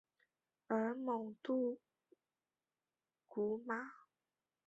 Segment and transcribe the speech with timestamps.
[0.65, 1.79] 而蒙杜
[3.27, 3.91] 古马。